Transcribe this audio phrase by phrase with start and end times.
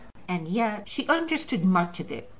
[0.27, 2.27] And yet she understood much of it.